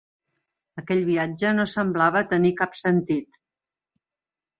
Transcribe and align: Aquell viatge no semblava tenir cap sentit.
Aquell 0.81 1.01
viatge 1.09 1.51
no 1.57 1.65
semblava 1.71 2.23
tenir 2.31 2.51
cap 2.63 2.79
sentit. 2.79 3.39